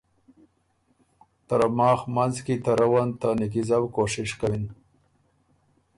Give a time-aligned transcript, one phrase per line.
[1.47, 4.63] ترماخ منځ کی ته روّن ته نیکیزؤ کوشش کوِن